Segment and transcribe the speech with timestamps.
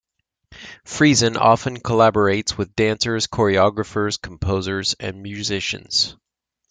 [0.83, 6.15] Friesen often collaborates with dancers, choreographers, composers and musicians.